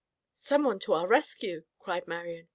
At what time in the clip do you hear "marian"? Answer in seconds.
2.07-2.49